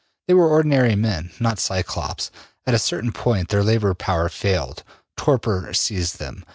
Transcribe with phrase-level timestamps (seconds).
[0.27, 2.31] They were ordinary men, not Cyclops.
[2.65, 4.83] At a certain point their labor power failed.
[5.15, 6.43] Torpor seized them.